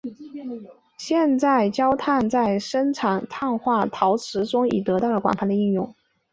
[0.97, 5.93] 现在焦炭在生产碳化物陶瓷中已经得到了广泛的应用。